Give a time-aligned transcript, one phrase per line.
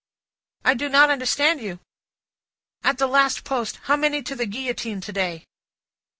[0.65, 1.79] "I do not understand you.""
[2.83, 3.77] At the last post.
[3.83, 5.45] How many to the Guillotine to day?"